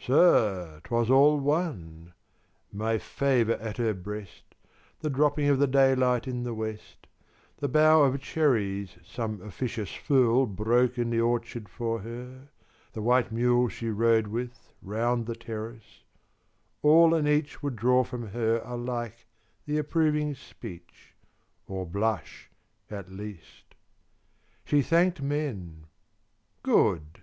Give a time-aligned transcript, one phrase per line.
[0.00, 2.14] Sir, 'twas all one!
[2.72, 4.54] My favour at her breast,
[5.00, 7.06] The dropping of the daylight in the West,
[7.58, 12.48] The bough of cherries some officious fool Broke in the orchard for her,
[12.94, 16.02] the white mule She rode with round the terrace
[16.80, 19.26] all and each Would draw from her alike
[19.66, 21.12] the approving speech,
[21.66, 22.50] 30 Or blush,
[22.90, 23.74] at least.
[24.64, 25.84] She thanked men
[26.62, 27.20] good!